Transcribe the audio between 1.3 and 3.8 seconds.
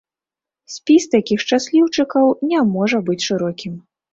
шчасліўчыкаў не можа быць шырокім.